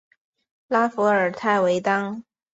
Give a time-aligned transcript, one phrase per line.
[0.67, 2.23] 拉弗尔泰维当。